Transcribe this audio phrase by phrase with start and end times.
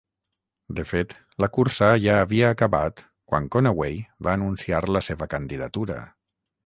[0.77, 1.11] De fet,
[1.43, 3.03] la cursa ja havia acabat
[3.33, 6.01] quan Conaway va anunciar la seva candidatura.